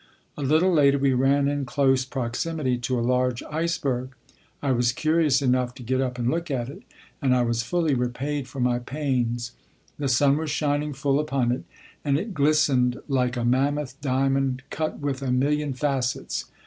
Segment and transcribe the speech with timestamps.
[0.35, 4.15] A little later we ran in close proximity to a large iceberg.
[4.59, 6.81] I was curious enough to get up and look at it,
[7.21, 9.51] and I was fully repaid for my pains.
[9.99, 11.65] The sun was shining full upon it,
[12.03, 16.45] and it glistened like a mammoth diamond, cut with a million facets.